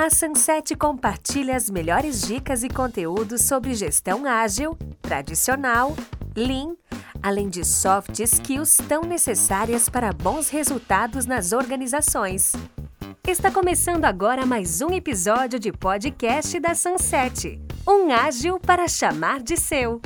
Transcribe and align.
A 0.00 0.10
Sunset 0.10 0.76
compartilha 0.76 1.56
as 1.56 1.68
melhores 1.68 2.22
dicas 2.22 2.62
e 2.62 2.68
conteúdos 2.68 3.42
sobre 3.42 3.74
gestão 3.74 4.24
ágil, 4.24 4.78
tradicional, 5.02 5.92
lean, 6.36 6.76
além 7.20 7.48
de 7.48 7.64
soft 7.64 8.16
skills 8.20 8.76
tão 8.88 9.02
necessárias 9.02 9.88
para 9.88 10.12
bons 10.12 10.50
resultados 10.50 11.26
nas 11.26 11.50
organizações. 11.52 12.52
Está 13.26 13.50
começando 13.50 14.04
agora 14.04 14.46
mais 14.46 14.80
um 14.80 14.94
episódio 14.94 15.58
de 15.58 15.72
podcast 15.72 16.60
da 16.60 16.76
Sunset. 16.76 17.60
Um 17.84 18.12
ágil 18.12 18.60
para 18.60 18.86
chamar 18.86 19.42
de 19.42 19.56
seu. 19.56 20.00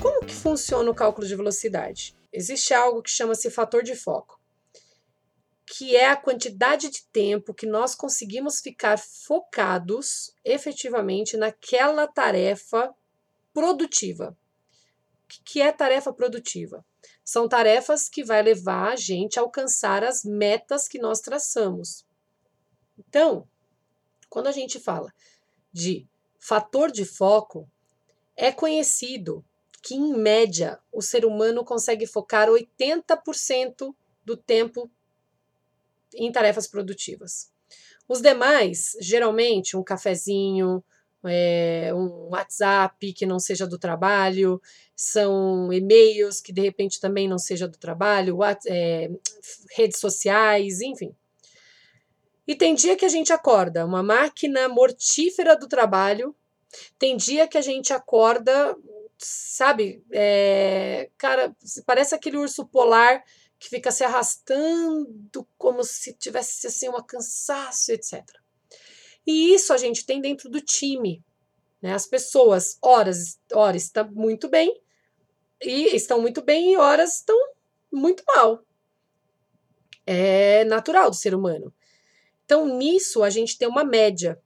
Como 0.00 0.24
que 0.24 0.34
funciona 0.34 0.90
o 0.90 0.94
cálculo 0.94 1.26
de 1.26 1.36
velocidade? 1.36 2.16
Existe 2.32 2.72
algo 2.72 3.02
que 3.02 3.10
chama-se 3.10 3.50
fator 3.50 3.82
de 3.82 3.94
foco 3.94 4.33
que 5.76 5.96
é 5.96 6.08
a 6.08 6.16
quantidade 6.16 6.88
de 6.88 7.04
tempo 7.06 7.52
que 7.52 7.66
nós 7.66 7.96
conseguimos 7.96 8.60
ficar 8.60 8.96
focados 8.96 10.32
efetivamente 10.44 11.36
naquela 11.36 12.06
tarefa 12.06 12.94
produtiva. 13.52 14.38
O 15.24 15.42
que 15.44 15.60
é 15.60 15.72
tarefa 15.72 16.12
produtiva? 16.12 16.86
São 17.24 17.48
tarefas 17.48 18.08
que 18.08 18.22
vai 18.22 18.40
levar 18.40 18.92
a 18.92 18.96
gente 18.96 19.36
a 19.36 19.42
alcançar 19.42 20.04
as 20.04 20.22
metas 20.22 20.86
que 20.86 21.00
nós 21.00 21.20
traçamos. 21.20 22.06
Então, 22.96 23.48
quando 24.30 24.46
a 24.46 24.52
gente 24.52 24.78
fala 24.78 25.12
de 25.72 26.06
fator 26.38 26.88
de 26.88 27.04
foco, 27.04 27.68
é 28.36 28.52
conhecido 28.52 29.44
que, 29.82 29.96
em 29.96 30.14
média, 30.14 30.78
o 30.92 31.02
ser 31.02 31.24
humano 31.24 31.64
consegue 31.64 32.06
focar 32.06 32.48
80% 32.48 33.92
do 34.24 34.36
tempo 34.36 34.88
em 36.16 36.30
tarefas 36.32 36.66
produtivas. 36.66 37.50
Os 38.08 38.20
demais, 38.20 38.96
geralmente, 39.00 39.76
um 39.76 39.82
cafezinho, 39.82 40.84
é, 41.24 41.90
um 41.94 42.28
WhatsApp 42.30 43.12
que 43.12 43.24
não 43.24 43.38
seja 43.38 43.66
do 43.66 43.78
trabalho, 43.78 44.60
são 44.94 45.72
e-mails 45.72 46.40
que 46.40 46.52
de 46.52 46.60
repente 46.60 47.00
também 47.00 47.26
não 47.26 47.38
seja 47.38 47.66
do 47.66 47.78
trabalho, 47.78 48.38
é, 48.66 49.10
redes 49.74 49.98
sociais, 49.98 50.80
enfim. 50.80 51.14
E 52.46 52.54
tem 52.54 52.74
dia 52.74 52.94
que 52.94 53.06
a 53.06 53.08
gente 53.08 53.32
acorda 53.32 53.86
uma 53.86 54.02
máquina 54.02 54.68
mortífera 54.68 55.56
do 55.56 55.66
trabalho, 55.66 56.34
tem 56.98 57.16
dia 57.16 57.48
que 57.48 57.56
a 57.56 57.62
gente 57.62 57.92
acorda, 57.92 58.76
sabe, 59.16 60.04
é, 60.12 61.08
cara, 61.16 61.54
parece 61.86 62.14
aquele 62.14 62.36
urso 62.36 62.66
polar 62.66 63.24
que 63.58 63.68
fica 63.68 63.90
se 63.90 64.04
arrastando 64.04 65.46
como 65.56 65.82
se 65.82 66.12
tivesse 66.14 66.66
assim 66.66 66.88
um 66.88 67.02
cansaço, 67.02 67.92
etc. 67.92 68.22
E 69.26 69.54
isso 69.54 69.72
a 69.72 69.76
gente 69.76 70.04
tem 70.04 70.20
dentro 70.20 70.50
do 70.50 70.60
time. 70.60 71.24
Né? 71.80 71.92
As 71.92 72.06
pessoas, 72.06 72.78
horas, 72.82 73.38
horas 73.52 73.84
estão 73.84 74.10
muito 74.10 74.48
bem, 74.48 74.80
e 75.62 75.94
estão 75.94 76.20
muito 76.20 76.42
bem, 76.42 76.72
e 76.72 76.76
horas 76.76 77.16
estão 77.16 77.36
muito 77.92 78.22
mal. 78.26 78.64
É 80.06 80.64
natural 80.64 81.10
do 81.10 81.16
ser 81.16 81.34
humano. 81.34 81.72
Então, 82.44 82.66
nisso, 82.66 83.22
a 83.22 83.30
gente 83.30 83.56
tem 83.56 83.66
uma 83.66 83.84
média. 83.84 84.38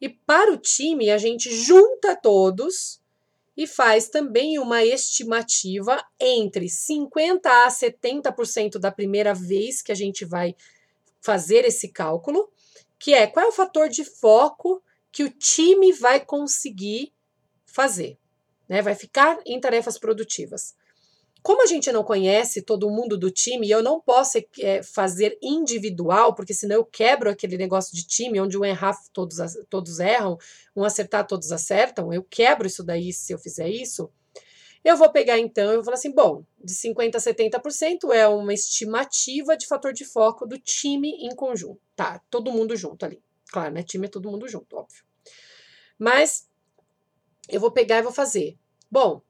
E 0.00 0.08
para 0.08 0.52
o 0.52 0.56
time, 0.56 1.10
a 1.10 1.18
gente 1.18 1.52
junta 1.52 2.14
todos 2.14 2.99
e 3.60 3.66
faz 3.66 4.08
também 4.08 4.58
uma 4.58 4.82
estimativa 4.82 6.02
entre 6.18 6.64
50% 6.64 7.44
a 7.44 7.68
70% 7.68 8.78
da 8.78 8.90
primeira 8.90 9.34
vez 9.34 9.82
que 9.82 9.92
a 9.92 9.94
gente 9.94 10.24
vai 10.24 10.56
fazer 11.20 11.66
esse 11.66 11.88
cálculo, 11.88 12.50
que 12.98 13.12
é 13.12 13.26
qual 13.26 13.44
é 13.44 13.48
o 13.50 13.52
fator 13.52 13.90
de 13.90 14.02
foco 14.02 14.82
que 15.12 15.22
o 15.22 15.28
time 15.28 15.92
vai 15.92 16.24
conseguir 16.24 17.12
fazer, 17.66 18.16
né? 18.66 18.80
Vai 18.80 18.94
ficar 18.94 19.38
em 19.44 19.60
tarefas 19.60 19.98
produtivas. 19.98 20.74
Como 21.42 21.62
a 21.62 21.66
gente 21.66 21.90
não 21.90 22.04
conhece 22.04 22.62
todo 22.62 22.90
mundo 22.90 23.16
do 23.16 23.30
time, 23.30 23.66
e 23.66 23.70
eu 23.70 23.82
não 23.82 24.00
posso 24.00 24.38
é, 24.58 24.82
fazer 24.82 25.38
individual, 25.42 26.34
porque 26.34 26.52
senão 26.52 26.76
eu 26.76 26.84
quebro 26.84 27.30
aquele 27.30 27.56
negócio 27.56 27.94
de 27.96 28.06
time, 28.06 28.40
onde 28.40 28.58
um 28.58 28.64
errar 28.64 28.96
todos, 29.12 29.38
todos 29.68 30.00
erram, 30.00 30.36
um 30.76 30.84
acertar 30.84 31.26
todos 31.26 31.50
acertam, 31.50 32.12
eu 32.12 32.22
quebro 32.22 32.66
isso 32.66 32.84
daí 32.84 33.12
se 33.12 33.32
eu 33.32 33.38
fizer 33.38 33.68
isso. 33.68 34.10
Eu 34.82 34.96
vou 34.96 35.10
pegar 35.10 35.38
então, 35.38 35.70
eu 35.70 35.76
vou 35.76 35.84
falar 35.84 35.96
assim, 35.96 36.10
bom, 36.10 36.42
de 36.62 36.74
50% 36.74 37.14
a 37.14 37.18
70% 37.18 38.12
é 38.14 38.26
uma 38.26 38.54
estimativa 38.54 39.56
de 39.56 39.66
fator 39.66 39.92
de 39.92 40.04
foco 40.04 40.46
do 40.46 40.58
time 40.58 41.10
em 41.20 41.34
conjunto. 41.34 41.80
Tá, 41.94 42.20
todo 42.30 42.50
mundo 42.50 42.74
junto 42.76 43.04
ali. 43.04 43.22
Claro, 43.50 43.74
né? 43.74 43.82
Time 43.82 44.06
é 44.06 44.10
todo 44.10 44.30
mundo 44.30 44.48
junto, 44.48 44.76
óbvio. 44.76 45.04
Mas 45.98 46.48
eu 47.48 47.60
vou 47.60 47.70
pegar 47.70 47.98
e 47.98 48.02
vou 48.02 48.12
fazer. 48.12 48.56
Bom, 48.90 49.22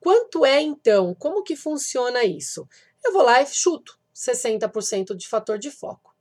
Quanto 0.00 0.44
é 0.44 0.60
então? 0.60 1.14
Como 1.14 1.42
que 1.42 1.56
funciona 1.56 2.24
isso? 2.24 2.68
Eu 3.04 3.12
vou 3.12 3.22
lá 3.22 3.42
e 3.42 3.46
chuto 3.46 3.98
60% 4.14 5.14
de 5.14 5.28
fator 5.28 5.58
de 5.58 5.70
foco. 5.70 6.14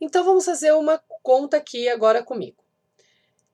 Então 0.00 0.24
vamos 0.24 0.44
fazer 0.44 0.72
uma 0.72 0.98
conta 1.22 1.58
aqui 1.58 1.88
agora 1.88 2.22
comigo. 2.22 2.62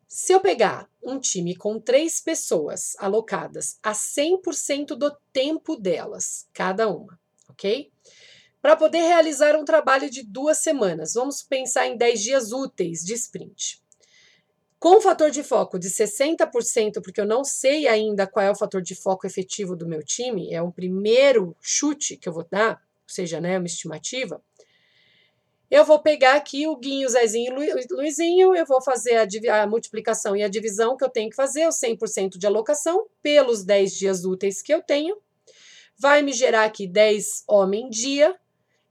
Se 0.07 0.33
eu 0.33 0.41
pegar 0.41 0.89
um 1.03 1.21
time 1.21 1.55
com 1.55 1.79
três 1.79 2.21
pessoas 2.21 2.97
alocadas 2.99 3.79
a 3.83 3.93
100% 3.93 4.97
do 4.97 5.15
tempo 5.33 5.77
delas, 5.77 6.49
cada 6.55 6.89
uma, 6.89 7.21
ok? 7.51 7.93
Para 8.63 8.77
poder 8.77 9.01
realizar 9.01 9.55
um 9.55 9.65
trabalho 9.65 10.11
de 10.11 10.23
duas 10.23 10.59
semanas, 10.59 11.13
vamos 11.13 11.43
pensar 11.43 11.87
em 11.87 11.97
10 11.97 12.23
dias 12.23 12.53
úteis 12.53 13.05
de 13.05 13.13
sprint. 13.13 13.83
Com 14.79 14.99
o 14.99 15.01
fator 15.01 15.29
de 15.31 15.43
foco 15.43 15.77
de 15.77 15.89
60%, 15.89 17.03
porque 17.03 17.21
eu 17.21 17.27
não 17.27 17.43
sei 17.43 17.89
ainda 17.89 18.29
qual 18.29 18.47
é 18.47 18.51
o 18.51 18.55
fator 18.55 18.81
de 18.81 18.95
foco 18.95 19.27
efetivo 19.27 19.75
do 19.75 19.89
meu 19.89 20.05
time, 20.05 20.55
é 20.55 20.63
o 20.63 20.71
primeiro 20.71 21.57
chute 21.61 22.17
que 22.17 22.29
eu 22.29 22.33
vou 22.33 22.47
dar, 22.49 22.75
ou 22.75 23.09
seja, 23.09 23.41
né, 23.41 23.59
uma 23.59 23.67
estimativa. 23.67 24.41
Eu 25.69 25.85
vou 25.85 25.99
pegar 25.99 26.37
aqui 26.37 26.69
o 26.69 26.77
Guinho, 26.77 27.09
Zezinho 27.09 27.61
e 27.61 27.87
Luizinho, 27.91 28.55
eu 28.55 28.65
vou 28.65 28.81
fazer 28.81 29.17
a, 29.17 29.63
a, 29.63 29.67
multiplicação 29.67 30.37
e 30.37 30.45
a 30.45 30.49
divisão 30.49 30.97
que 30.97 31.05
eu 31.05 31.11
tenho 31.11 31.29
que 31.29 31.37
fazer, 31.37 31.67
o 31.67 31.71
100% 31.71 32.39
de 32.39 32.47
alocação, 32.47 33.07
pelos 33.21 33.65
10 33.65 33.93
dias 33.93 34.25
úteis 34.25 34.63
que 34.63 34.73
eu 34.73 34.81
tenho. 34.81 35.19
Vai 35.99 36.23
me 36.23 36.33
gerar 36.33 36.65
aqui 36.65 36.87
10 36.87 37.43
homem-dia. 37.49 38.35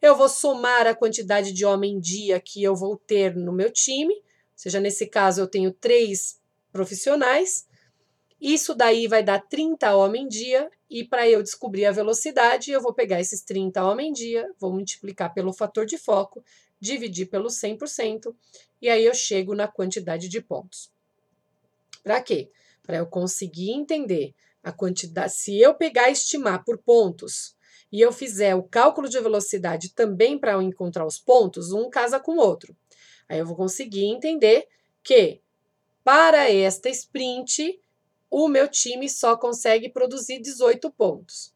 Eu 0.02 0.16
vou 0.16 0.28
somar 0.28 0.86
a 0.86 0.94
quantidade 0.94 1.54
de 1.54 1.66
homem-dia 1.66 2.40
que 2.42 2.62
eu 2.62 2.76
vou 2.76 2.98
ter 2.98 3.36
no 3.36 3.54
meu 3.54 3.72
time 3.72 4.14
seja, 4.60 4.80
nesse 4.80 5.08
caso 5.08 5.42
eu 5.42 5.48
tenho 5.48 5.72
três 5.72 6.40
profissionais, 6.72 7.68
isso 8.40 8.76
daí 8.76 9.08
vai 9.08 9.24
dar 9.24 9.40
30 9.40 9.96
homem-dia, 9.96 10.70
e 10.90 11.04
para 11.04 11.28
eu 11.28 11.42
descobrir 11.42 11.86
a 11.86 11.92
velocidade, 11.92 12.72
eu 12.72 12.82
vou 12.82 12.94
pegar 12.94 13.20
esses 13.20 13.42
30 13.42 13.84
homem-dia, 13.84 14.48
vou 14.60 14.72
multiplicar 14.72 15.34
pelo 15.34 15.54
fator 15.54 15.86
de 15.86 15.98
foco, 15.98 16.44
dividir 16.80 17.28
pelo 17.28 17.50
100%, 17.50 18.36
e 18.82 18.90
aí 18.90 19.06
eu 19.06 19.14
chego 19.14 19.56
na 19.56 19.68
quantidade 19.68 20.30
de 20.30 20.40
pontos. 20.40 20.92
Para 22.04 22.22
quê? 22.22 22.52
Para 22.84 22.98
eu 22.98 23.08
conseguir 23.08 23.72
entender 23.72 24.36
a 24.64 24.72
quantidade. 24.72 25.34
Se 25.34 25.60
eu 25.60 25.74
pegar 25.74 26.10
e 26.10 26.14
estimar 26.14 26.64
por 26.64 26.78
pontos 26.78 27.56
e 27.92 28.02
eu 28.02 28.12
fizer 28.12 28.54
o 28.56 28.64
cálculo 28.64 29.10
de 29.10 29.20
velocidade 29.20 29.94
também 29.94 30.38
para 30.38 30.62
encontrar 30.62 31.06
os 31.06 31.18
pontos, 31.18 31.72
um 31.72 31.90
casa 31.90 32.20
com 32.20 32.34
o 32.34 32.40
outro. 32.40 32.76
Aí 33.30 33.40
eu 33.40 33.46
vou 33.46 33.56
conseguir 33.56 34.06
entender 34.06 34.68
que 35.04 35.42
para 36.04 36.50
esta 36.50 36.90
sprint 36.90 37.80
o 38.30 38.48
meu 38.48 38.68
time 38.68 39.10
só 39.10 39.36
consegue 39.36 39.90
produzir 39.90 40.40
18 40.42 40.90
pontos. 40.92 41.54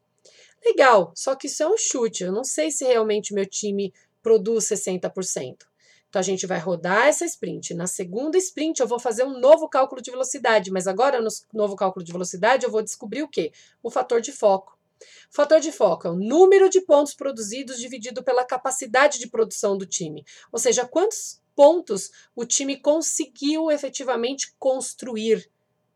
Legal, 0.64 1.12
só 1.14 1.34
que 1.34 1.46
isso 1.46 1.62
é 1.62 1.68
um 1.68 1.76
chute. 1.76 2.24
Eu 2.24 2.32
não 2.32 2.44
sei 2.44 2.70
se 2.70 2.84
realmente 2.84 3.34
meu 3.34 3.46
time 3.46 3.92
produz 4.22 4.64
60%. 4.64 5.66
Então 6.08 6.20
a 6.20 6.22
gente 6.22 6.46
vai 6.46 6.58
rodar 6.58 7.08
essa 7.08 7.24
sprint. 7.24 7.74
Na 7.74 7.86
segunda 7.86 8.36
sprint 8.38 8.80
eu 8.80 8.86
vou 8.86 8.98
fazer 8.98 9.24
um 9.24 9.40
novo 9.40 9.68
cálculo 9.68 10.00
de 10.00 10.10
velocidade, 10.10 10.70
mas 10.70 10.86
agora 10.86 11.20
no 11.20 11.28
novo 11.52 11.74
cálculo 11.74 12.04
de 12.04 12.12
velocidade 12.12 12.64
eu 12.64 12.70
vou 12.70 12.82
descobrir 12.82 13.22
o 13.22 13.28
quê? 13.28 13.50
O 13.82 13.90
fator 13.90 14.20
de 14.20 14.30
foco. 14.30 14.78
O 15.00 15.34
fator 15.34 15.58
de 15.58 15.72
foco 15.72 16.06
é 16.06 16.10
o 16.10 16.16
número 16.16 16.68
de 16.68 16.80
pontos 16.82 17.14
produzidos 17.14 17.78
dividido 17.78 18.22
pela 18.22 18.44
capacidade 18.44 19.18
de 19.18 19.26
produção 19.26 19.76
do 19.76 19.86
time. 19.86 20.24
Ou 20.52 20.58
seja, 20.58 20.86
quantos 20.86 21.41
pontos 21.54 22.10
o 22.34 22.44
time 22.44 22.76
conseguiu 22.76 23.70
efetivamente 23.70 24.54
construir 24.58 25.50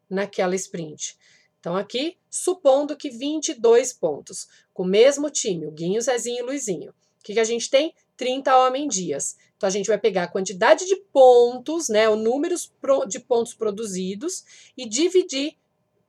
naquela 0.09 0.55
sprint. 0.55 1.17
Então, 1.59 1.77
aqui, 1.77 2.17
supondo 2.31 2.97
que 2.97 3.11
22 3.11 3.93
pontos, 3.93 4.47
com 4.73 4.85
o 4.85 4.87
mesmo 4.87 5.29
time, 5.31 5.67
o 5.67 5.71
Guinho, 5.73 6.01
Zezinho 6.01 6.39
e 6.39 6.43
Luizinho. 6.43 6.91
O 6.91 7.25
que, 7.25 7.35
que 7.35 7.41
a 7.41 7.45
gente 7.45 7.69
tem? 7.69 7.93
30 8.17 8.57
homem-dias. 8.57 9.37
Então, 9.57 9.67
a 9.67 9.71
gente 9.71 9.89
vai 9.89 9.99
pegar 9.99 10.25
a 10.25 10.29
quantidade 10.29 10.87
de 10.87 10.97
pontos, 11.13 11.89
né, 11.89 12.09
o 12.09 12.15
número 12.15 12.55
de 13.09 13.19
pontos 13.19 13.55
produzidos, 13.55 14.45
e 14.77 14.89
dividir 14.89 15.57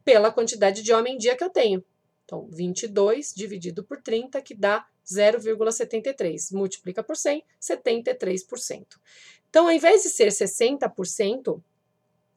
pela 0.06 0.32
quantidade 0.32 0.84
de 0.84 0.94
homem-dia 0.94 1.36
que 1.36 1.44
eu 1.44 1.50
tenho. 1.50 1.84
Então, 2.24 2.48
22 2.52 3.34
dividido 3.34 3.84
por 3.84 4.02
30, 4.02 4.42
que 4.42 4.54
dá 4.54 4.86
0,73. 5.06 6.52
Multiplica 6.52 7.02
por 7.02 7.16
100, 7.16 7.44
73%. 7.60 8.86
Então, 9.50 9.68
ao 9.68 9.72
invés 9.72 10.04
de 10.04 10.10
ser 10.10 10.30
60%, 10.30 11.62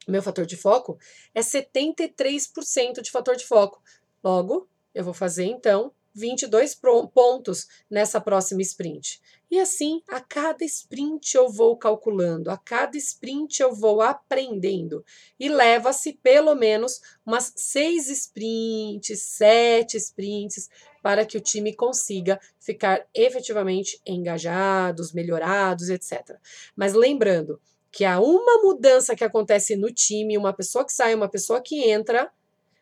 meu 0.07 0.21
fator 0.21 0.45
de 0.45 0.57
foco 0.57 0.97
é 1.33 1.41
73% 1.41 3.01
de 3.01 3.11
fator 3.11 3.35
de 3.35 3.45
foco. 3.45 3.81
Logo, 4.23 4.67
eu 4.93 5.03
vou 5.03 5.13
fazer 5.13 5.45
então 5.45 5.93
22 6.13 6.79
pontos 7.13 7.67
nessa 7.89 8.19
próxima 8.19 8.61
sprint. 8.61 9.21
E 9.51 9.59
assim, 9.59 10.01
a 10.07 10.21
cada 10.21 10.63
sprint 10.63 11.35
eu 11.35 11.49
vou 11.49 11.75
calculando, 11.75 12.49
a 12.49 12.57
cada 12.57 12.97
sprint 12.97 13.61
eu 13.61 13.75
vou 13.75 14.01
aprendendo. 14.01 15.03
E 15.37 15.49
leva-se 15.49 16.13
pelo 16.13 16.55
menos 16.55 17.01
umas 17.25 17.51
seis 17.57 18.09
sprints, 18.09 19.21
sete 19.21 19.97
sprints, 19.97 20.69
para 21.03 21.25
que 21.25 21.37
o 21.37 21.41
time 21.41 21.75
consiga 21.75 22.39
ficar 22.61 23.05
efetivamente 23.13 23.99
engajados, 24.05 25.11
melhorados, 25.11 25.89
etc. 25.89 26.37
Mas 26.73 26.93
lembrando 26.93 27.59
que 27.91 28.05
há 28.05 28.21
uma 28.21 28.63
mudança 28.63 29.17
que 29.17 29.23
acontece 29.25 29.75
no 29.75 29.91
time, 29.91 30.37
uma 30.37 30.53
pessoa 30.53 30.85
que 30.85 30.93
sai, 30.93 31.13
uma 31.13 31.27
pessoa 31.27 31.59
que 31.59 31.89
entra, 31.89 32.31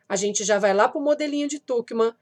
a 0.08 0.16
gente 0.16 0.44
já 0.44 0.60
vai 0.60 0.76
lá 0.76 0.88
para 0.88 1.02
o 1.02 1.04
modelinho 1.04 1.48
de 1.48 1.58
Tuckman, 1.58 2.14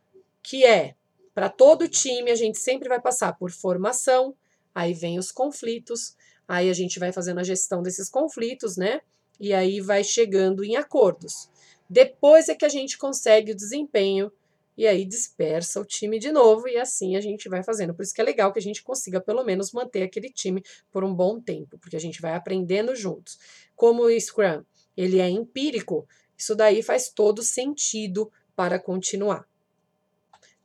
que 0.41 0.63
é 0.63 0.95
para 1.38 1.50
todo 1.50 1.88
time, 1.88 2.31
a 2.31 2.36
gente 2.36 2.57
sempre 2.57 2.89
vai 2.89 3.00
passar 3.00 3.38
por 3.38 3.51
formação, 3.51 4.36
aí 4.74 4.92
vem 4.92 5.19
os 5.19 5.31
conflitos, 5.31 6.16
aí 6.48 6.68
a 6.68 6.74
gente 6.74 6.98
vai 6.98 7.12
fazendo 7.12 7.39
a 7.39 7.44
gestão 7.44 7.84
desses 7.84 8.10
conflitos, 8.10 8.75
né? 8.75 9.01
E 9.39 9.54
aí 9.54 9.80
vai 9.80 10.04
chegando 10.04 10.63
em 10.63 10.78
acordos. 10.78 11.48
Depois 11.88 12.50
é 12.50 12.56
que 12.56 12.66
a 12.66 12.69
gente 12.69 12.98
consegue 12.98 13.51
o 13.51 13.56
desempenho 13.56 14.31
e 14.75 14.88
aí 14.88 15.06
dispersa 15.06 15.80
o 15.80 15.86
time 15.86 16.18
de 16.18 16.31
novo 16.31 16.68
e 16.68 16.75
assim 16.75 17.16
a 17.16 17.22
gente 17.22 17.48
vai 17.48 17.62
fazendo. 17.62 17.94
Por 17.94 18.01
isso 18.01 18.16
que 18.16 18.22
é 18.22 18.24
legal 18.24 18.51
que 18.51 18.57
a 18.57 18.63
gente 18.63 18.81
consiga 18.81 19.22
pelo 19.22 19.44
menos 19.44 19.72
manter 19.72 20.01
aquele 20.01 20.31
time 20.31 20.63
por 20.92 21.04
um 21.04 21.13
bom 21.13 21.39
tempo, 21.39 21.78
porque 21.78 21.98
a 21.98 22.01
gente 22.01 22.19
vai 22.19 22.34
aprendendo 22.34 22.95
juntos. 22.95 23.38
Como 23.75 24.06
o 24.06 24.19
Scrum, 24.19 24.63
ele 24.98 25.19
é 25.19 25.30
empírico, 25.30 26.07
isso 26.36 26.56
daí 26.56 26.81
faz 26.81 27.12
todo 27.12 27.44
sentido 27.44 28.31
para 28.56 28.80
continuar. 28.80 29.48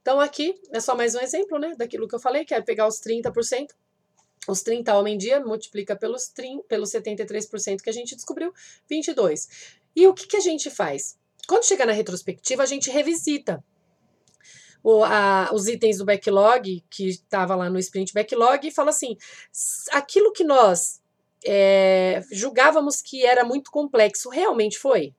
Então 0.03 0.21
aqui 0.21 0.61
é 0.73 0.81
só 0.81 0.97
mais 0.97 1.15
um 1.15 1.21
exemplo, 1.21 1.59
né, 1.59 1.75
daquilo 1.79 2.09
que 2.09 2.15
eu 2.15 2.21
falei, 2.21 2.45
que 2.45 2.53
é 2.53 2.61
pegar 2.61 2.89
os 2.89 3.01
30%, 3.01 3.69
os 4.49 4.61
30 4.61 4.95
homem-dia, 4.99 5.41
multiplica 5.41 5.97
pelos, 5.97 6.29
30, 6.29 6.65
pelos 6.65 6.91
73% 6.91 7.81
que 7.81 7.89
a 7.89 7.93
gente 7.93 8.17
descobriu, 8.17 8.53
22. 8.89 9.49
E 9.95 10.07
o 10.09 10.13
que, 10.13 10.27
que 10.27 10.37
a 10.37 10.41
gente 10.41 10.69
faz? 10.69 11.17
Quando 11.47 11.65
chega 11.65 11.87
na 11.87 11.93
retrospectiva, 11.93 12.65
a 12.65 12.67
gente 12.67 12.91
revisita 12.91 13.65
o, 14.83 15.05
a, 15.05 15.51
os 15.53 15.69
itens 15.69 15.99
do 15.99 16.05
backlog, 16.05 16.85
que 16.91 17.09
estava 17.09 17.55
lá 17.55 17.71
no 17.71 17.79
sprint 17.79 18.13
backlog, 18.13 18.67
e 18.67 18.73
fala 18.73 18.91
assim: 18.91 19.17
aquilo 19.93 20.33
que 20.33 20.43
nós 20.43 21.01
é, 21.45 22.23
julgávamos 22.33 23.01
que 23.01 23.25
era 23.25 23.45
muito 23.45 23.71
complexo, 23.71 24.29
realmente 24.29 24.79
foi? 24.79 25.15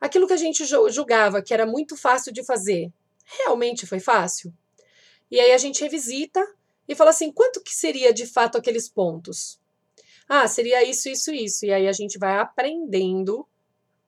Aquilo 0.00 0.26
que 0.26 0.32
a 0.32 0.38
gente 0.38 0.64
julgava 0.64 1.40
que 1.40 1.54
era 1.54 1.64
muito 1.64 1.96
fácil 1.96 2.32
de 2.32 2.44
fazer, 2.44 2.92
realmente 3.24 3.86
foi 3.86 4.00
fácil? 4.00 4.52
E 5.30 5.40
aí 5.40 5.52
a 5.52 5.58
gente 5.58 5.82
revisita 5.82 6.40
e 6.88 6.94
fala 6.94 7.10
assim: 7.10 7.32
quanto 7.32 7.62
que 7.62 7.74
seria 7.74 8.12
de 8.12 8.26
fato 8.26 8.58
aqueles 8.58 8.88
pontos? 8.88 9.58
Ah, 10.28 10.48
seria 10.48 10.82
isso, 10.88 11.08
isso, 11.08 11.32
isso. 11.32 11.66
E 11.66 11.72
aí 11.72 11.86
a 11.86 11.92
gente 11.92 12.18
vai 12.18 12.38
aprendendo 12.38 13.46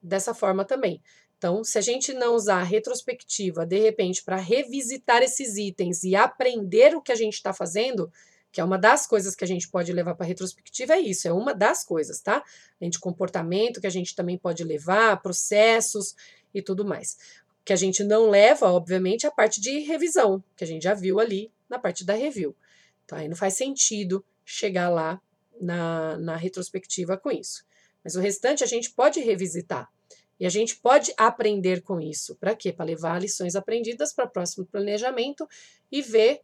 dessa 0.03 0.33
forma 0.33 0.65
também. 0.65 1.03
Então, 1.37 1.63
se 1.63 1.77
a 1.77 1.83
gente 1.83 2.15
não 2.15 2.35
usar 2.35 2.61
a 2.61 2.65
retrospectiva, 2.65 3.67
de 3.67 3.79
repente, 3.79 4.25
para 4.25 4.37
revisitar 4.37 5.23
esses 5.23 5.57
itens 5.57 6.03
e 6.03 6.17
aprender 6.17 6.97
o 6.97 7.03
que 7.03 7.13
a 7.13 7.17
gente 7.17 7.35
está 7.35 7.53
fazendo, 7.53 8.11
que 8.51 8.61
é 8.61 8.65
uma 8.65 8.79
das 8.79 9.07
coisas 9.07 9.35
que 9.35 9.45
a 9.45 9.47
gente 9.47 9.69
pode 9.69 9.93
levar 9.93 10.15
para 10.15 10.25
a 10.25 10.29
retrospectiva, 10.29 10.95
é 10.95 11.01
isso, 11.01 11.29
é 11.29 11.33
uma 11.33 11.55
das 11.55 11.85
coisas, 11.85 12.23
tá? 12.23 12.43
Além 12.81 12.91
de 12.91 12.99
comportamento 12.99 13.83
que 13.83 13.87
a 13.87 13.91
gente 13.91 14.15
também 14.15 14.39
pode 14.39 14.65
levar, 14.65 15.21
processos 15.21 16.15
e 16.55 16.63
tudo 16.63 16.83
mais. 16.83 17.19
Que 17.67 17.75
a 17.75 17.77
gente 17.77 18.03
não 18.03 18.31
leva, 18.31 18.71
obviamente, 18.71 19.27
a 19.27 19.31
parte 19.31 19.61
de 19.61 19.81
revisão, 19.81 20.43
que 20.57 20.65
a 20.65 20.67
gente 20.67 20.85
já 20.85 20.95
viu 20.95 21.21
ali 21.21 21.53
na 21.69 21.79
parte 21.79 22.03
da 22.03 22.15
review. 22.15 22.57
Então, 23.05 23.19
aí 23.19 23.29
não 23.29 23.37
faz 23.37 23.55
sentido 23.55 24.25
chegar 24.45 24.89
lá 24.89 25.21
na, 25.61 26.17
na 26.17 26.37
retrospectiva 26.37 27.19
com 27.19 27.31
isso. 27.31 27.67
Mas 28.03 28.15
o 28.15 28.21
restante 28.21 28.65
a 28.65 28.67
gente 28.67 28.91
pode 28.93 29.21
revisitar. 29.21 29.91
E 30.39 30.47
a 30.47 30.49
gente 30.49 30.77
pode 30.77 31.13
aprender 31.17 31.83
com 31.83 32.01
isso. 32.01 32.37
Para 32.37 32.55
quê? 32.55 32.73
Para 32.73 32.87
levar 32.87 33.21
lições 33.21 33.57
aprendidas 33.57 34.13
para 34.13 34.27
o 34.27 34.31
próximo 34.31 34.65
planejamento 34.65 35.49
e 35.91 36.01
ver 36.01 36.43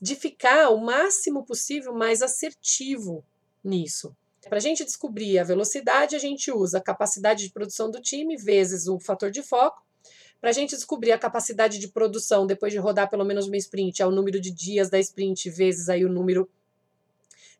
de 0.00 0.14
ficar 0.14 0.70
o 0.70 0.78
máximo 0.78 1.44
possível 1.44 1.92
mais 1.92 2.22
assertivo 2.22 3.24
nisso. 3.62 4.16
Para 4.48 4.58
a 4.58 4.60
gente 4.60 4.84
descobrir 4.84 5.38
a 5.38 5.44
velocidade, 5.44 6.16
a 6.16 6.18
gente 6.18 6.50
usa 6.50 6.78
a 6.78 6.82
capacidade 6.82 7.44
de 7.44 7.52
produção 7.52 7.90
do 7.90 8.00
time 8.00 8.36
vezes 8.36 8.86
o 8.86 8.98
fator 8.98 9.30
de 9.30 9.42
foco. 9.42 9.83
Para 10.44 10.50
a 10.50 10.52
gente 10.52 10.76
descobrir 10.76 11.10
a 11.10 11.18
capacidade 11.18 11.78
de 11.78 11.88
produção 11.88 12.46
depois 12.46 12.70
de 12.70 12.78
rodar 12.78 13.08
pelo 13.08 13.24
menos 13.24 13.46
uma 13.46 13.56
sprint, 13.56 14.02
é 14.02 14.06
o 14.06 14.10
número 14.10 14.38
de 14.38 14.50
dias 14.50 14.90
da 14.90 14.98
sprint 15.00 15.48
vezes 15.48 15.88
aí 15.88 16.04
o 16.04 16.08
número 16.10 16.46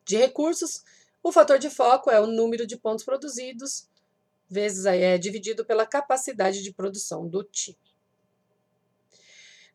de 0.04 0.19
recursos. 0.19 0.84
O 1.22 1.32
fator 1.32 1.58
de 1.58 1.70
foco 1.70 2.10
é 2.10 2.20
o 2.20 2.26
número 2.26 2.66
de 2.66 2.76
pontos 2.76 3.02
produzidos 3.02 3.88
vezes 4.50 4.84
é 4.84 5.16
dividido 5.16 5.64
pela 5.64 5.86
capacidade 5.86 6.62
de 6.62 6.75
produção 6.75 7.26
do 7.26 7.42
time. 7.42 7.78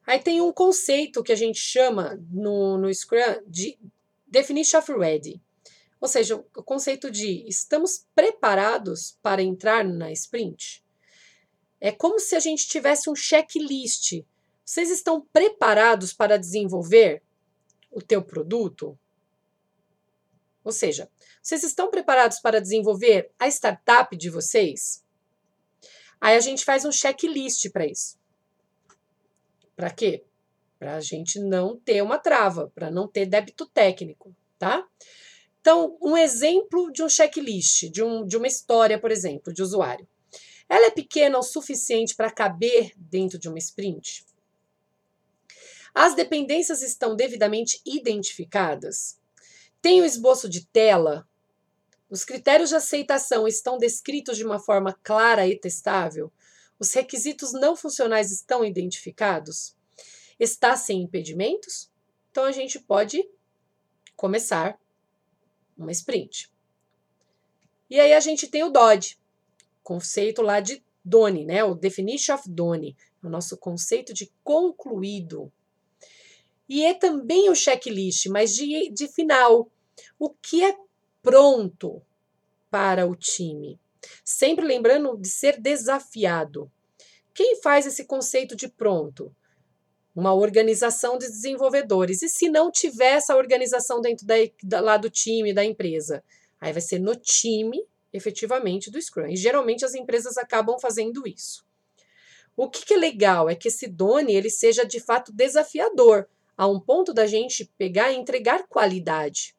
Aí 0.05 0.19
tem 0.19 0.39
um 0.39 0.53
conceito 0.53 1.23
que 1.23 1.31
a 1.31 1.35
gente 1.35 1.59
chama 1.59 2.23
no, 2.29 2.77
no 2.77 2.93
Scrum 2.93 3.41
de 3.47 3.79
definition 4.27 4.77
of 4.77 4.93
ready. 4.93 5.41
Ou 5.99 6.07
seja, 6.07 6.35
o 6.35 6.61
conceito 6.61 7.09
de 7.09 7.43
estamos 7.47 8.05
preparados 8.13 9.17
para 9.23 9.41
entrar 9.41 9.83
na 9.83 10.11
sprint. 10.11 10.87
É 11.81 11.91
como 11.91 12.19
se 12.19 12.35
a 12.35 12.39
gente 12.39 12.67
tivesse 12.67 13.09
um 13.09 13.15
checklist. 13.15 14.23
Vocês 14.65 14.89
estão 14.89 15.21
preparados 15.33 16.13
para 16.13 16.37
desenvolver 16.37 17.23
o 17.91 18.01
teu 18.01 18.21
produto? 18.21 18.97
Ou 20.63 20.71
seja, 20.71 21.09
vocês 21.41 21.63
estão 21.63 21.89
preparados 21.89 22.39
para 22.39 22.61
desenvolver 22.61 23.31
a 23.39 23.47
startup 23.47 24.15
de 24.15 24.29
vocês? 24.29 25.03
Aí 26.19 26.35
a 26.35 26.39
gente 26.39 26.65
faz 26.65 26.83
um 26.83 26.91
checklist 26.91 27.69
para 27.71 27.85
isso. 27.85 28.19
Para 29.75 29.89
quê? 29.89 30.25
Para 30.77 30.95
a 30.95 30.99
gente 30.99 31.39
não 31.39 31.77
ter 31.77 32.01
uma 32.01 32.19
trava, 32.19 32.71
para 32.75 32.91
não 32.91 33.07
ter 33.07 33.25
débito 33.25 33.65
técnico, 33.65 34.35
tá? 34.57 34.85
Então, 35.61 35.97
um 36.01 36.17
exemplo 36.17 36.91
de 36.91 37.03
um 37.03 37.09
checklist, 37.09 37.89
de, 37.89 38.03
um, 38.03 38.25
de 38.25 38.35
uma 38.35 38.47
história, 38.47 38.99
por 38.99 39.11
exemplo, 39.11 39.53
de 39.53 39.61
usuário. 39.61 40.07
Ela 40.69 40.87
é 40.87 40.91
pequena 40.91 41.39
o 41.39 41.43
suficiente 41.43 42.15
para 42.15 42.31
caber 42.31 42.93
dentro 42.95 43.39
de 43.39 43.49
uma 43.49 43.57
sprint? 43.57 44.25
As 45.93 46.15
dependências 46.15 46.83
estão 46.83 47.15
devidamente 47.15 47.81
identificadas? 47.83 49.19
Tem 49.81 50.01
o 50.01 50.05
esboço 50.05 50.47
de 50.47 50.65
tela 50.67 51.27
os 52.09 52.25
critérios 52.25 52.69
de 52.69 52.75
aceitação 52.75 53.47
estão 53.47 53.77
descritos 53.77 54.35
de 54.35 54.43
uma 54.43 54.57
forma 54.57 54.97
clara 55.03 55.47
e 55.47 55.55
testável? 55.55 56.31
Os 56.79 56.91
requisitos 56.91 57.53
não 57.53 57.75
funcionais 57.75 58.31
estão 58.31 58.65
identificados? 58.65 59.75
Está 60.39 60.75
sem 60.75 61.03
impedimentos? 61.03 61.91
Então 62.31 62.45
a 62.45 62.51
gente 62.51 62.79
pode 62.79 63.29
começar 64.15 64.79
uma 65.77 65.91
sprint. 65.91 66.51
E 67.89 67.99
aí 67.99 68.13
a 68.13 68.19
gente 68.19 68.47
tem 68.47 68.63
o 68.63 68.69
DOD, 68.69 69.18
conceito 69.83 70.41
lá 70.41 70.59
de 70.59 70.83
DONE, 71.03 71.45
né? 71.45 71.63
O 71.63 71.75
Definition 71.75 72.35
of 72.35 72.49
DONE, 72.49 72.95
o 73.23 73.29
nosso 73.29 73.57
conceito 73.57 74.13
de 74.13 74.31
concluído. 74.43 75.51
E 76.67 76.85
é 76.85 76.93
também 76.93 77.49
o 77.49 77.55
checklist, 77.55 78.27
mas 78.27 78.53
de, 78.55 78.91
de 78.91 79.07
final. 79.07 79.69
O 80.19 80.29
que 80.29 80.63
é 80.63 80.75
pronto 81.21 82.01
para 82.69 83.07
o 83.07 83.15
time. 83.15 83.79
Sempre 84.23 84.65
lembrando 84.65 85.17
de 85.17 85.27
ser 85.27 85.59
desafiado. 85.59 86.71
Quem 87.33 87.61
faz 87.61 87.85
esse 87.85 88.05
conceito 88.05 88.55
de 88.55 88.67
pronto? 88.67 89.35
Uma 90.15 90.33
organização 90.33 91.17
de 91.17 91.27
desenvolvedores. 91.27 92.21
E 92.21 92.29
se 92.29 92.49
não 92.49 92.71
tiver 92.71 93.13
essa 93.13 93.35
organização 93.35 94.01
dentro 94.01 94.25
da, 94.63 94.79
lá 94.79 94.97
do 94.97 95.09
time, 95.09 95.53
da 95.53 95.63
empresa? 95.63 96.23
Aí 96.59 96.71
vai 96.71 96.81
ser 96.81 96.99
no 96.99 97.15
time, 97.15 97.83
efetivamente, 98.11 98.91
do 98.91 99.01
Scrum. 99.01 99.27
E 99.27 99.35
geralmente 99.35 99.85
as 99.85 99.93
empresas 99.93 100.37
acabam 100.37 100.79
fazendo 100.79 101.27
isso. 101.27 101.65
O 102.55 102.69
que, 102.69 102.85
que 102.85 102.93
é 102.93 102.97
legal 102.97 103.49
é 103.49 103.55
que 103.55 103.67
esse 103.67 103.87
Done 103.87 104.33
ele 104.33 104.49
seja 104.49 104.85
de 104.85 104.99
fato 104.99 105.31
desafiador, 105.31 106.27
a 106.57 106.67
um 106.67 106.79
ponto 106.79 107.13
da 107.13 107.25
gente 107.25 107.71
pegar 107.77 108.11
e 108.11 108.17
entregar 108.17 108.67
qualidade 108.67 109.55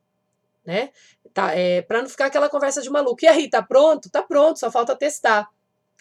né? 0.65 0.91
Tá, 1.33 1.55
é, 1.55 1.83
para 1.83 2.03
não 2.03 2.09
ficar 2.09 2.27
aquela 2.27 2.49
conversa 2.49 2.83
de 2.83 2.91
maluco. 2.91 3.25
E 3.25 3.29
aí, 3.29 3.49
tá 3.49 3.63
pronto? 3.63 4.11
Tá 4.11 4.23
pronto, 4.23 4.59
só 4.59 4.71
falta 4.71 4.97
testar. 4.97 5.49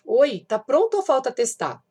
Oi, 0.06 0.46
tá 0.48 0.58
pronto 0.58 0.98
ou 0.98 1.04
falta 1.04 1.32
testar? 1.32 1.84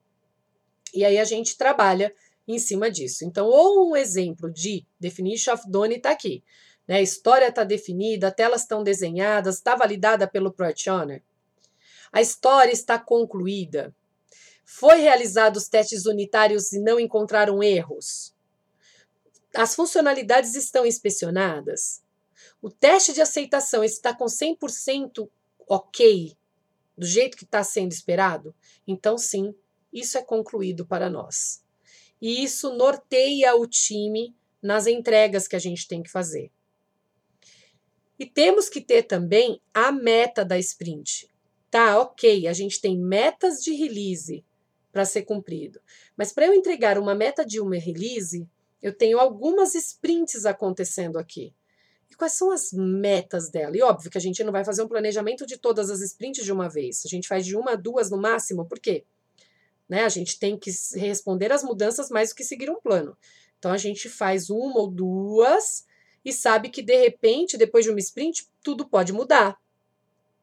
E 0.93 1.05
aí 1.05 1.19
a 1.19 1.25
gente 1.25 1.57
trabalha 1.57 2.15
em 2.47 2.59
cima 2.59 2.91
disso. 2.91 3.25
Então, 3.25 3.47
ou 3.47 3.91
um 3.91 3.97
exemplo 3.97 4.51
de 4.51 4.85
definition 4.99 5.53
of 5.53 5.71
done 5.71 5.97
está 5.97 6.11
aqui. 6.11 6.43
Né? 6.89 6.97
A 6.97 7.03
história 7.03 7.49
está 7.49 7.63
definida, 7.63 8.33
telas 8.33 8.63
estão 8.63 8.83
desenhadas, 8.83 9.57
está 9.57 9.77
validada 9.77 10.27
pelo 10.27 10.51
Project. 10.51 11.23
A 12.11 12.23
história 12.23 12.73
está 12.73 12.99
concluída. 12.99 13.95
Foi 14.65 14.99
realizados 14.99 15.65
os 15.65 15.69
testes 15.69 16.07
unitários 16.07 16.73
e 16.73 16.81
não 16.81 16.99
encontraram 16.99 17.63
erros. 17.63 18.35
As 19.55 19.75
funcionalidades 19.75 20.55
estão 20.55 20.87
inspecionadas. 20.87 22.03
O 22.61 22.71
teste 22.71 23.13
de 23.13 23.21
aceitação 23.21 23.85
está 23.85 24.15
com 24.15 24.25
100% 24.25 25.29
ok, 25.69 26.37
do 26.97 27.07
jeito 27.07 27.37
que 27.37 27.45
está 27.45 27.63
sendo 27.63 27.93
esperado? 27.93 28.55
Então, 28.87 29.17
sim, 29.17 29.55
isso 29.93 30.19
é 30.19 30.23
concluído 30.23 30.87
para 30.87 31.09
nós. 31.09 31.63
E 32.21 32.43
isso 32.43 32.75
norteia 32.75 33.55
o 33.55 33.67
time 33.67 34.35
nas 34.61 34.87
entregas 34.87 35.47
que 35.47 35.55
a 35.55 35.59
gente 35.59 35.87
tem 35.87 36.03
que 36.03 36.11
fazer. 36.11 36.51
E 38.19 38.27
temos 38.27 38.69
que 38.69 38.81
ter 38.81 39.05
também 39.05 39.61
a 39.73 39.93
meta 39.93 40.45
da 40.45 40.59
sprint. 40.59 41.31
Tá, 41.71 42.01
ok, 42.01 42.47
a 42.49 42.53
gente 42.53 42.81
tem 42.81 42.99
metas 42.99 43.63
de 43.63 43.73
release 43.75 44.45
para 44.91 45.05
ser 45.05 45.23
cumprido. 45.23 45.81
Mas 46.17 46.33
para 46.33 46.47
eu 46.47 46.55
entregar 46.55 46.99
uma 46.99 47.15
meta 47.15 47.45
de 47.45 47.61
uma 47.61 47.77
release, 47.77 48.49
eu 48.83 48.93
tenho 48.93 49.19
algumas 49.19 49.75
sprints 49.75 50.47
acontecendo 50.47 51.19
aqui. 51.19 51.55
E 52.11 52.15
quais 52.15 52.33
são 52.33 52.51
as 52.51 52.73
metas 52.73 53.51
dela? 53.51 53.77
E 53.77 53.83
óbvio 53.83 54.11
que 54.11 54.19
a 54.19 54.21
gente 54.21 54.43
não 54.43 54.53
vai 54.53 54.65
fazer 54.65 54.83
um 54.83 54.89
planejamento 54.89 55.47
de 55.47 55.59
todas 55.59 55.91
as 55.91 56.01
sprints 56.01 56.45
de 56.45 56.53
uma 56.53 56.69
vez. 56.69 57.05
A 57.05 57.09
gente 57.09 57.29
faz 57.29 57.45
de 57.45 57.55
uma, 57.57 57.77
duas 57.77 58.11
no 58.11 58.17
máximo. 58.17 58.65
Por 58.65 58.81
quê? 58.81 59.05
Né? 59.89 60.05
A 60.05 60.09
gente 60.09 60.39
tem 60.39 60.57
que 60.57 60.71
responder 60.95 61.53
às 61.53 61.63
mudanças 61.63 62.09
mais 62.09 62.31
do 62.31 62.35
que 62.35 62.45
seguir 62.45 62.71
um 62.71 62.81
plano. 62.81 63.17
Então 63.59 63.73
a 63.73 63.79
gente 63.79 64.09
faz 64.09 64.49
uma 64.49 64.81
ou 64.81 64.89
duas 64.91 65.85
e 66.25 66.33
sabe 66.33 66.69
que 66.69 66.83
de 66.83 66.97
repente, 66.97 67.57
depois 67.57 67.85
de 67.85 67.91
uma 67.91 68.01
sprint, 68.01 68.49
tudo 68.63 68.89
pode 68.89 69.13
mudar. 69.13 69.59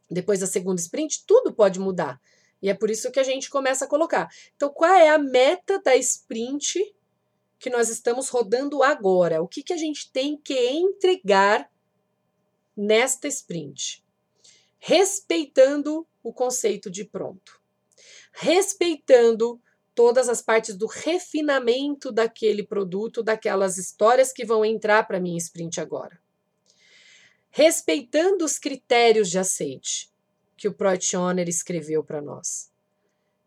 Depois 0.09 0.39
da 0.39 0.47
segunda 0.47 0.79
sprint, 0.79 1.23
tudo 1.25 1.53
pode 1.53 1.79
mudar. 1.79 2.21
E 2.61 2.69
é 2.69 2.73
por 2.73 2.89
isso 2.89 3.11
que 3.11 3.19
a 3.19 3.23
gente 3.23 3.49
começa 3.49 3.85
a 3.85 3.87
colocar. 3.87 4.29
Então, 4.55 4.69
qual 4.69 4.91
é 4.91 5.09
a 5.09 5.17
meta 5.17 5.79
da 5.81 5.95
sprint 5.95 6.95
que 7.59 7.69
nós 7.69 7.89
estamos 7.89 8.29
rodando 8.29 8.81
agora? 8.83 9.41
O 9.41 9.47
que, 9.47 9.63
que 9.63 9.73
a 9.73 9.77
gente 9.77 10.11
tem 10.11 10.37
que 10.37 10.57
entregar 10.71 11.69
nesta 12.75 13.27
sprint? 13.27 14.03
Respeitando 14.79 16.07
o 16.23 16.33
conceito 16.33 16.89
de 16.89 17.03
pronto. 17.03 17.61
Respeitando 18.31 19.61
todas 19.95 20.27
as 20.27 20.41
partes 20.41 20.75
do 20.75 20.85
refinamento 20.85 22.11
daquele 22.11 22.61
produto, 22.61 23.23
daquelas 23.23 23.77
histórias 23.77 24.33
que 24.33 24.45
vão 24.45 24.65
entrar 24.65 25.07
para 25.07 25.19
minha 25.19 25.37
sprint 25.37 25.79
agora. 25.79 26.19
Respeitando 27.49 28.43
os 28.43 28.59
critérios 28.59 29.29
de 29.29 29.39
aceite 29.39 30.11
que 30.57 30.67
o 30.67 30.73
Project 30.73 31.15
Owner 31.15 31.47
escreveu 31.47 32.03
para 32.03 32.21
nós. 32.21 32.69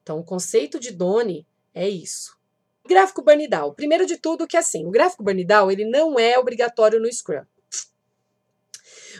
Então, 0.03 0.19
o 0.19 0.25
conceito 0.25 0.81
de 0.81 0.91
Doni 0.91 1.47
é 1.75 1.87
isso. 1.87 2.39
Gráfico 2.87 3.23
Burndown. 3.23 3.75
Primeiro 3.75 4.07
de 4.07 4.17
tudo 4.17 4.47
que 4.47 4.57
assim, 4.57 4.87
o 4.87 4.91
gráfico 4.91 5.23
Burndown, 5.23 5.71
ele 5.71 5.85
não 5.85 6.19
é 6.19 6.39
obrigatório 6.39 6.99
no 6.99 7.13
Scrum. 7.13 7.45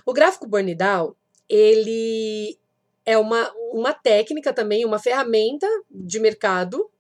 O 0.07 0.15
gráfico 0.15 0.47
Burndown, 0.47 1.15
ele 1.47 2.59
é 3.05 3.19
uma, 3.19 3.53
uma 3.73 3.93
técnica 3.93 4.55
também, 4.55 4.87
uma 4.87 4.99
ferramenta 4.99 5.67
de 5.91 6.19
mercado 6.19 6.91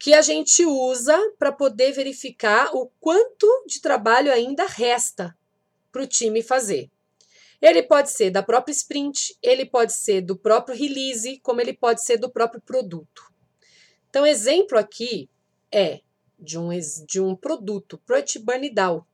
que 0.00 0.14
a 0.14 0.22
gente 0.22 0.64
usa 0.64 1.14
para 1.38 1.52
poder 1.52 1.92
verificar 1.92 2.74
o 2.74 2.90
quanto 2.98 3.46
de 3.66 3.82
trabalho 3.82 4.32
ainda 4.32 4.64
resta 4.64 5.36
para 5.92 6.02
o 6.02 6.06
time 6.06 6.42
fazer. 6.42 6.90
Ele 7.60 7.82
pode 7.82 8.10
ser 8.10 8.30
da 8.30 8.42
própria 8.42 8.72
sprint, 8.72 9.36
ele 9.42 9.66
pode 9.66 9.92
ser 9.92 10.22
do 10.22 10.34
próprio 10.34 10.74
release, 10.74 11.38
como 11.42 11.60
ele 11.60 11.74
pode 11.74 12.02
ser 12.02 12.16
do 12.16 12.30
próprio 12.30 12.62
produto. 12.62 13.30
Então, 14.08 14.24
exemplo 14.24 14.78
aqui 14.78 15.28
é 15.70 16.00
de 16.38 16.58
um, 16.58 16.70
de 17.06 17.20
um 17.20 17.36
produto, 17.36 17.98
Project 18.06 18.38
Burn 18.38 18.70
Down, 18.70 19.04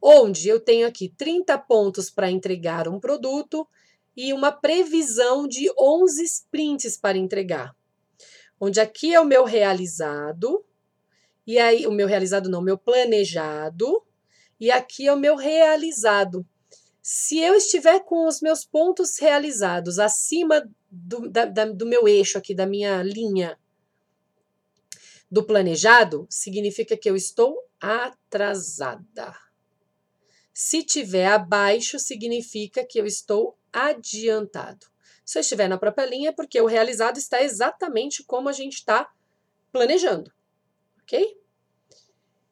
onde 0.00 0.46
eu 0.46 0.60
tenho 0.60 0.86
aqui 0.86 1.08
30 1.16 1.56
pontos 1.56 2.10
para 2.10 2.30
entregar 2.30 2.86
um 2.86 3.00
produto 3.00 3.66
e 4.14 4.34
uma 4.34 4.52
previsão 4.52 5.48
de 5.48 5.72
11 5.78 6.22
sprints 6.22 6.98
para 6.98 7.16
entregar 7.16 7.77
onde 8.60 8.80
aqui 8.80 9.14
é 9.14 9.20
o 9.20 9.24
meu 9.24 9.44
realizado, 9.44 10.64
e 11.46 11.58
aí 11.58 11.86
o 11.86 11.92
meu 11.92 12.06
realizado 12.06 12.48
não, 12.48 12.60
meu 12.60 12.76
planejado, 12.76 14.04
e 14.60 14.70
aqui 14.70 15.06
é 15.06 15.12
o 15.12 15.18
meu 15.18 15.36
realizado. 15.36 16.46
Se 17.00 17.38
eu 17.38 17.54
estiver 17.54 18.00
com 18.00 18.26
os 18.26 18.40
meus 18.40 18.64
pontos 18.64 19.18
realizados 19.18 19.98
acima 19.98 20.68
do, 20.90 21.28
da, 21.28 21.44
da, 21.46 21.64
do 21.64 21.86
meu 21.86 22.06
eixo 22.06 22.36
aqui, 22.36 22.54
da 22.54 22.66
minha 22.66 23.02
linha 23.02 23.58
do 25.30 25.44
planejado, 25.44 26.26
significa 26.28 26.96
que 26.96 27.08
eu 27.08 27.16
estou 27.16 27.56
atrasada. 27.80 29.34
Se 30.52 30.82
tiver 30.82 31.26
abaixo, 31.26 31.98
significa 31.98 32.84
que 32.84 32.98
eu 32.98 33.06
estou 33.06 33.56
adiantado. 33.72 34.86
Se 35.28 35.36
eu 35.36 35.40
estiver 35.40 35.68
na 35.68 35.76
própria 35.76 36.06
linha, 36.06 36.30
é 36.30 36.32
porque 36.32 36.58
o 36.58 36.64
realizado 36.64 37.18
está 37.18 37.42
exatamente 37.42 38.24
como 38.24 38.48
a 38.48 38.52
gente 38.52 38.76
está 38.76 39.12
planejando, 39.70 40.32
ok? 41.02 41.36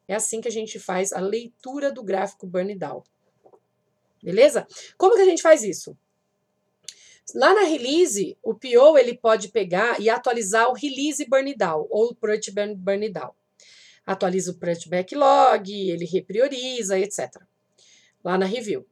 É 0.06 0.14
assim 0.14 0.42
que 0.42 0.48
a 0.48 0.52
gente 0.52 0.78
faz 0.78 1.10
a 1.10 1.18
leitura 1.18 1.90
do 1.90 2.02
gráfico 2.02 2.46
burn 2.46 2.74
down. 2.74 3.02
Beleza? 4.22 4.66
Como 4.98 5.14
que 5.14 5.22
a 5.22 5.24
gente 5.24 5.40
faz 5.40 5.62
isso? 5.62 5.96
Lá 7.34 7.54
na 7.54 7.62
release, 7.62 8.36
o 8.42 8.52
PO 8.52 8.98
ele 8.98 9.16
pode 9.16 9.48
pegar 9.48 9.98
e 9.98 10.10
atualizar 10.10 10.68
o 10.68 10.74
release 10.74 11.24
burn 11.24 11.54
down 11.54 11.86
ou 11.88 12.10
o 12.10 12.14
project 12.14 12.52
burn 12.76 13.08
down. 13.08 13.32
Atualiza 14.04 14.50
o 14.50 14.58
project 14.58 14.90
backlog, 14.90 15.72
ele 15.72 16.04
reprioriza, 16.04 16.98
etc. 16.98 17.40
Lá 18.22 18.36
na 18.36 18.44
review. 18.44 18.86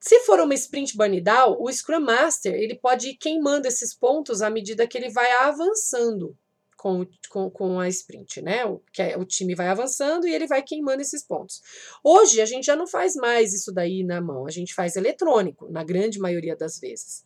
Se 0.00 0.20
for 0.20 0.40
uma 0.40 0.54
sprint 0.54 0.96
down, 1.22 1.56
o 1.60 1.70
Scrum 1.70 2.00
Master 2.00 2.54
ele 2.54 2.74
pode 2.74 3.10
ir 3.10 3.16
queimando 3.16 3.68
esses 3.68 3.94
pontos 3.94 4.40
à 4.40 4.48
medida 4.48 4.86
que 4.86 4.96
ele 4.96 5.10
vai 5.10 5.30
avançando 5.32 6.34
com, 6.80 7.06
com, 7.28 7.50
com 7.50 7.78
a 7.78 7.86
sprint, 7.88 8.40
né? 8.40 8.64
O, 8.64 8.82
que 8.90 9.02
é, 9.02 9.18
o 9.18 9.24
time 9.26 9.54
vai 9.54 9.68
avançando 9.68 10.26
e 10.26 10.34
ele 10.34 10.46
vai 10.46 10.62
queimando 10.62 11.02
esses 11.02 11.22
pontos. 11.22 11.60
Hoje 12.02 12.40
a 12.40 12.46
gente 12.46 12.64
já 12.64 12.74
não 12.74 12.86
faz 12.86 13.14
mais 13.14 13.52
isso 13.52 13.70
daí 13.70 14.02
na 14.02 14.22
mão, 14.22 14.46
a 14.46 14.50
gente 14.50 14.74
faz 14.74 14.96
eletrônico, 14.96 15.70
na 15.70 15.84
grande 15.84 16.18
maioria 16.18 16.56
das 16.56 16.80
vezes. 16.80 17.22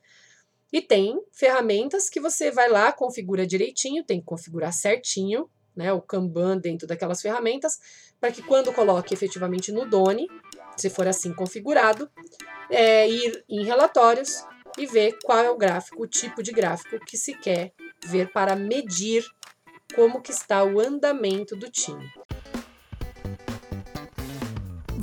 E 0.72 0.82
tem 0.82 1.16
ferramentas 1.32 2.10
que 2.10 2.18
você 2.18 2.50
vai 2.50 2.68
lá, 2.68 2.92
configura 2.92 3.46
direitinho, 3.46 4.02
tem 4.02 4.18
que 4.18 4.26
configurar 4.26 4.72
certinho, 4.72 5.48
né? 5.76 5.92
O 5.92 6.02
Kanban 6.02 6.58
dentro 6.58 6.88
daquelas 6.88 7.22
ferramentas, 7.22 7.78
para 8.18 8.32
que 8.32 8.42
quando 8.42 8.72
coloque 8.72 9.14
efetivamente 9.14 9.70
no 9.70 9.88
Done, 9.88 10.26
se 10.76 10.90
for 10.90 11.06
assim 11.06 11.32
configurado, 11.32 12.10
é, 12.70 13.08
ir 13.08 13.44
em 13.48 13.64
relatórios 13.64 14.44
e 14.78 14.86
ver 14.86 15.18
qual 15.22 15.38
é 15.38 15.50
o 15.50 15.56
gráfico, 15.56 16.02
o 16.02 16.06
tipo 16.06 16.42
de 16.42 16.52
gráfico 16.52 16.98
que 17.04 17.16
se 17.16 17.34
quer 17.34 17.72
ver 18.06 18.32
para 18.32 18.56
medir 18.56 19.24
como 19.94 20.20
que 20.20 20.32
está 20.32 20.64
o 20.64 20.80
andamento 20.80 21.54
do 21.56 21.70
time. 21.70 22.10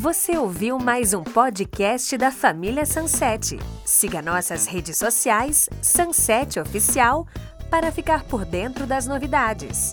Você 0.01 0.35
ouviu 0.35 0.79
mais 0.79 1.13
um 1.13 1.23
podcast 1.23 2.17
da 2.17 2.31
família 2.31 2.85
Sunset. 2.87 3.59
Siga 3.85 4.19
nossas 4.19 4.65
redes 4.65 4.97
sociais, 4.97 5.69
Sunset 5.81 6.59
Oficial, 6.59 7.27
para 7.69 7.91
ficar 7.91 8.23
por 8.23 8.43
dentro 8.43 8.87
das 8.87 9.05
novidades. 9.05 9.91